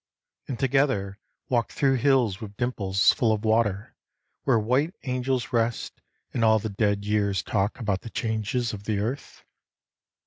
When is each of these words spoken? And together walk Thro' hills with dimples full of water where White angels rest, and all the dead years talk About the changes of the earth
And 0.47 0.57
together 0.57 1.19
walk 1.47 1.71
Thro' 1.71 1.95
hills 1.95 2.41
with 2.41 2.57
dimples 2.57 3.13
full 3.13 3.31
of 3.31 3.45
water 3.45 3.95
where 4.45 4.57
White 4.57 4.95
angels 5.03 5.53
rest, 5.53 6.01
and 6.33 6.43
all 6.43 6.57
the 6.57 6.69
dead 6.69 7.05
years 7.05 7.43
talk 7.43 7.79
About 7.79 8.01
the 8.01 8.09
changes 8.09 8.73
of 8.73 8.85
the 8.85 8.97
earth 8.97 9.45